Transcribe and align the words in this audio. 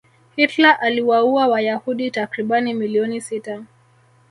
hitler 0.35 0.77
aliwaua 0.81 1.47
wayahudi 1.47 2.11
takribani 2.11 2.73
milioni 2.73 3.21
sita 3.21 3.63